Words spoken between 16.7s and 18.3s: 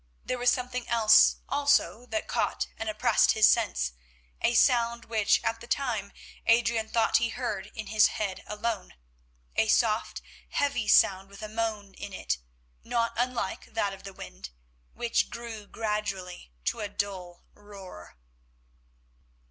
a dull roar.